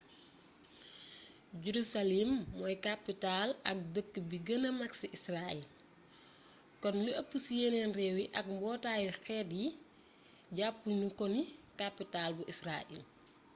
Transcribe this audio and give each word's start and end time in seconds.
jerusalem 1.63 2.31
mooy 2.57 2.75
capital 2.87 3.49
ak 3.71 3.77
dëkk 3.93 4.13
bi 4.29 4.37
gëna 4.47 4.69
mak 4.79 4.91
ci 4.99 5.07
israel 5.17 5.59
kon 6.81 6.95
lu 7.05 7.11
ëpp 7.21 7.31
ci 7.43 7.53
yéneen 7.61 7.91
réew 7.99 8.15
yi 8.21 8.33
ak 8.39 8.45
mbootaayu 8.55 9.11
xeet 9.23 9.49
yi 9.59 9.67
jàppu 10.57 10.87
ñu 10.99 11.07
ko 11.17 11.25
ni 11.35 11.41
kapital 11.79 12.29
bu 12.37 12.43
israel 12.53 12.99